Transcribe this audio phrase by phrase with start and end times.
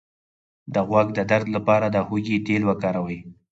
[0.73, 3.19] د غوږ د درد لپاره د هوږې تېل وکاروئ